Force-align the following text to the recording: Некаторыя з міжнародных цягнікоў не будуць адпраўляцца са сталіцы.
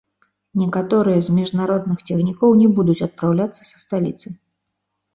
Некаторыя 0.61 1.19
з 1.27 1.35
міжнародных 1.41 2.03
цягнікоў 2.09 2.57
не 2.65 2.73
будуць 2.81 2.99
адпраўляцца 3.11 3.61
са 3.71 3.77
сталіцы. 3.87 4.27